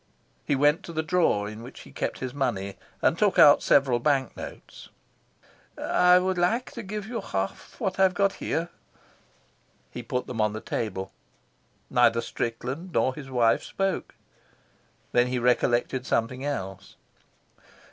[0.43, 3.99] He went to the drawer in which he kept his money and took out several
[3.99, 4.89] bank notes.
[5.77, 8.69] "I would like to give you half what I've got here."
[9.91, 11.11] He put them on the table.
[11.91, 14.15] Neither Strickland nor his wife spoke.
[15.11, 16.95] Then he recollected something else.